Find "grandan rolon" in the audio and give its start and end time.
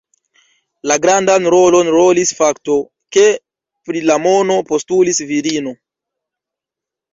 1.03-1.91